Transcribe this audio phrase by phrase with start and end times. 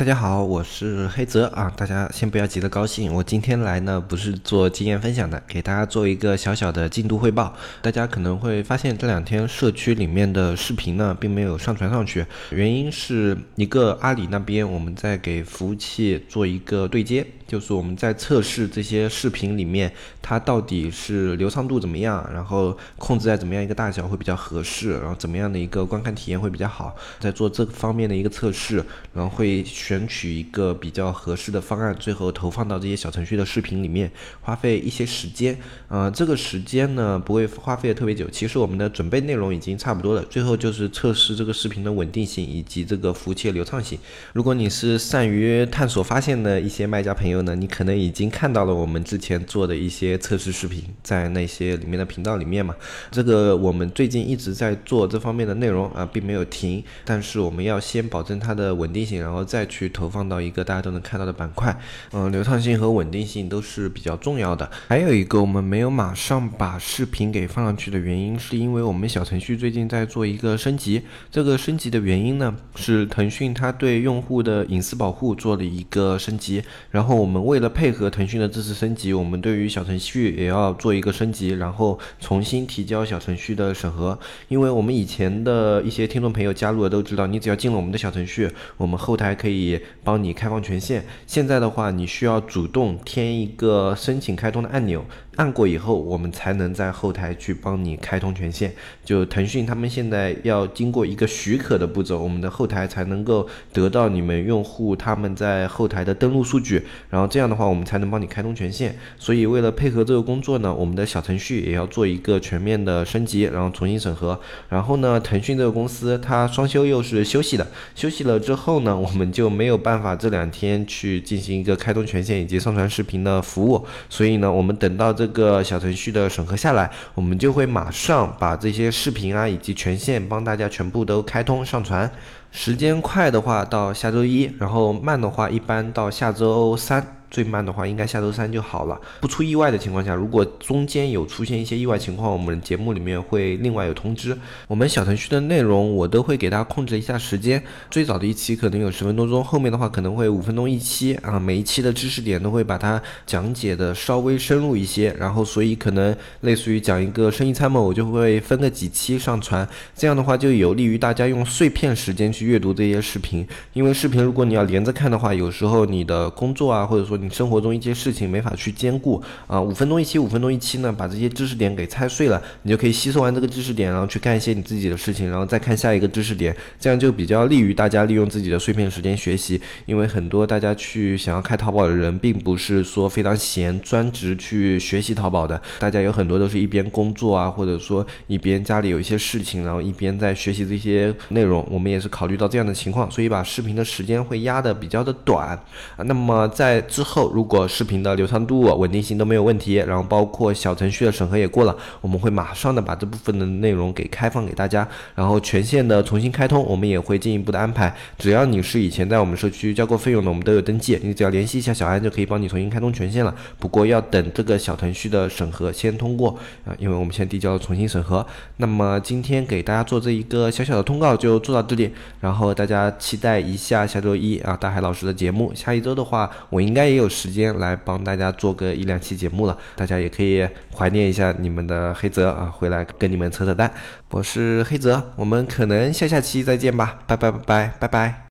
[0.00, 7.54] 大家好，我是黑泽啊，大家先不要急着高兴，我今天来呢不是做经验分享的，给大家做一个小小的进度汇报。
[7.82, 17.26] 大家可能会发现这两天社区里面的视频呢并没有上传上去，原因是一个阿里那边我们在给服务器做一个对接。
[17.46, 19.92] 就是我们在测试这些视频里面，
[20.22, 28.76] 它到底是流畅度怎么样，然后控制在怎么样一个大小会比较合适，然后怎么样的一个观看体验会比较好，在做这方面的一个测试，
[29.12, 34.08] 然后会选取一个比较合适的方案，最后投放到这些小程序的视频里面，
[34.40, 35.58] 花费一些时间。
[35.88, 43.98] 呃，这个时间呢不会花费的特别久，其实我们的准备内容已经差不多了，最后就是测试这个视频的稳定性以及这个服务器的流畅性。
[44.32, 52.72] 如果你是善于探索发现的一些卖家朋友，呢，你可能已经看到了我们之前做的一些测试视频，在那些里面的频道里面嘛。
[53.10, 56.80] 这个我们最近一直在做这方面的内容啊，并没有停。
[57.04, 61.74] 但是我们要先保证它的稳定性，然后再去去投放到一个大家都能看到的板块。
[62.12, 64.70] 嗯，流畅性和稳定性都是比较重要的。
[64.88, 71.02] 还有一个我们没有马上把视频给放上去的原因，是因为我们小程序最近在做一个升级。
[71.30, 77.40] 这个升级的原因呢，是腾讯它对用户的隐私保护做了一个升级，然后我们。
[77.40, 84.16] 为了配合腾讯的这次升级，我们对于小程序也要做一个升级，然后重新提交小程序的审核。
[84.48, 89.59] 因为我们以前的一些听众朋友加入了都知道，你只要进了我们的小程序，我们后台可以
[90.04, 91.04] 帮你开放权限。
[91.26, 95.04] 现在的话，你需要主动添一个申请开通的按钮。
[95.40, 98.70] 按过以后，我们才能在后台去帮你开通权限。
[99.02, 108.94] 就腾讯他们现在要经过一个许可的步骤，我们的后台才能够得到你们用户他们在后台的登录数据，然后这样的话我们才能帮你开通权限。
[109.16, 114.38] 所以为了配合这个工作呢，我们的小程序也要做一个全面的升级，然后重新审核。
[114.68, 123.86] 然后呢，腾讯这个公司它双休又是休息的，休息了之后呢，我们就没有办法这两天去进行一个开通权限以及上传视频的服务。
[124.10, 125.29] 所以呢，我们等到这。
[125.30, 132.10] 个小程序的审核下来，我们就会马上把这些视频啊以及权限帮大家全部都开通上传。
[132.50, 137.19] 时间快的话到下周一，然后慢的话一般到下周三。
[137.30, 139.00] 最慢的话，应该下周三就好了。
[139.20, 144.36] 不出意外的情况下，如果中间有出现一些意外情况，我们节目里面会另外有通知。
[144.66, 147.62] 我们小程序的内容，我都会给大家控制一下时间。
[147.90, 151.38] 最早的一期可能有十分多钟，后面的话可能会五分钟一期啊。
[151.38, 159.66] 每一期的知识点都会把它讲解的稍微深入一些，然后所以可能类似于讲一个生意参谋，我就会分个几期上传。
[159.94, 163.46] 这样的话就有利于大家用碎片时间去阅读这些视频。
[163.72, 179.60] 因为视频如果你要连着看的话，有时候你的工作啊，或者说你生活中一些事情没法去兼顾啊，五分钟一期，五分钟一期呢，把这些知识点给拆碎了，你就可以吸收完这个知识点，然后去干一些你自己的事情，然后再看下一个知识点，这样就比较利于大家利用自己的碎片时间学习。
[179.86, 191.66] 因为很多大家去想要开淘宝的人，并不是说非常闲，专职去学习淘宝的，大家有很多都是一边工作啊，或者说一边家里有一些事情，然后一边在学习这些内容。
[191.70, 195.58] 我们也是考虑到这样的情况，所以把视频的时间会压的比较的短。
[196.04, 207.92] 那么在之后，后如果视频的流畅度、稳定性都没有问题，然后包括小程序的审核也过了，我们会马上的把这部分的内容给开放给大家，然后权限的重新开通，我们也会进一步的安排。
[208.16, 213.34] 只要你是以前在我们社区交过费用的，我们都有登记，你只要联系一下小安就可以帮你重新开通权限了。
[213.58, 218.24] 不过要等这个小程序的审核先通过啊，因为我们先递交了重新审核。
[218.58, 225.52] 那么今天给大家做这一个小小的通告就做到这里，然后大家期待一下下周一啊大海老师的节目。
[225.54, 227.50] 下一周的话，我应该也有时间。
[227.60, 233.70] 来帮大家做个一两期节目了，大家也可以怀念一下你们的黑泽啊，回来跟你们扯扯淡。
[234.10, 238.26] 我是黑泽，我们可能下下期再见吧，拜拜拜拜拜拜。